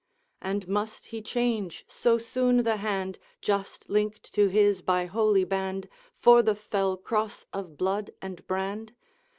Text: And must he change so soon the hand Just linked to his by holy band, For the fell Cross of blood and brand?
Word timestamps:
And 0.41 0.67
must 0.67 1.05
he 1.05 1.21
change 1.21 1.85
so 1.87 2.17
soon 2.17 2.63
the 2.63 2.77
hand 2.77 3.19
Just 3.39 3.87
linked 3.87 4.33
to 4.33 4.47
his 4.47 4.81
by 4.81 5.05
holy 5.05 5.43
band, 5.43 5.87
For 6.17 6.41
the 6.41 6.55
fell 6.55 6.97
Cross 6.97 7.45
of 7.53 7.77
blood 7.77 8.09
and 8.19 8.47
brand? 8.47 8.93